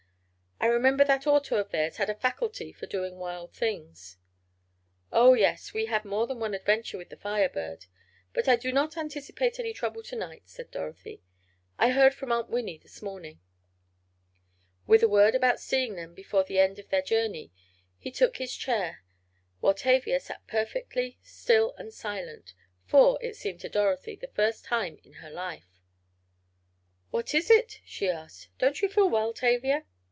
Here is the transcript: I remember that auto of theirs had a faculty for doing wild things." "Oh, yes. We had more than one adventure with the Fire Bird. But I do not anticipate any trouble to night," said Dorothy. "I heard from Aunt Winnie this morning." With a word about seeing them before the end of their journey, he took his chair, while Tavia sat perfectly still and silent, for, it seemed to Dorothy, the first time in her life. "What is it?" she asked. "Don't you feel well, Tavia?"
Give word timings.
I 0.63 0.67
remember 0.67 1.03
that 1.05 1.25
auto 1.25 1.57
of 1.57 1.71
theirs 1.71 1.97
had 1.97 2.07
a 2.07 2.13
faculty 2.13 2.71
for 2.71 2.85
doing 2.85 3.17
wild 3.17 3.51
things." 3.51 4.17
"Oh, 5.11 5.33
yes. 5.33 5.73
We 5.73 5.87
had 5.87 6.05
more 6.05 6.27
than 6.27 6.39
one 6.39 6.53
adventure 6.53 6.99
with 6.99 7.09
the 7.09 7.17
Fire 7.17 7.49
Bird. 7.49 7.87
But 8.31 8.47
I 8.47 8.57
do 8.57 8.71
not 8.71 8.95
anticipate 8.95 9.59
any 9.59 9.73
trouble 9.73 10.03
to 10.03 10.15
night," 10.15 10.43
said 10.45 10.69
Dorothy. 10.69 11.23
"I 11.79 11.89
heard 11.89 12.13
from 12.13 12.31
Aunt 12.31 12.51
Winnie 12.51 12.77
this 12.77 13.01
morning." 13.01 13.39
With 14.85 15.01
a 15.01 15.09
word 15.09 15.33
about 15.33 15.59
seeing 15.59 15.95
them 15.95 16.13
before 16.13 16.43
the 16.43 16.59
end 16.59 16.77
of 16.77 16.89
their 16.89 17.01
journey, 17.01 17.51
he 17.97 18.11
took 18.11 18.37
his 18.37 18.53
chair, 18.55 19.03
while 19.61 19.73
Tavia 19.73 20.19
sat 20.19 20.45
perfectly 20.45 21.17
still 21.23 21.73
and 21.79 21.91
silent, 21.91 22.53
for, 22.85 23.17
it 23.19 23.35
seemed 23.35 23.61
to 23.61 23.69
Dorothy, 23.69 24.15
the 24.15 24.27
first 24.27 24.63
time 24.65 24.99
in 25.03 25.13
her 25.13 25.31
life. 25.31 25.81
"What 27.09 27.33
is 27.33 27.49
it?" 27.49 27.79
she 27.83 28.07
asked. 28.07 28.49
"Don't 28.59 28.83
you 28.83 28.89
feel 28.89 29.09
well, 29.09 29.33
Tavia?" 29.33 29.85